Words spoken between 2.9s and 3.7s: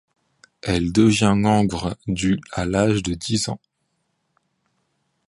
de dix ans.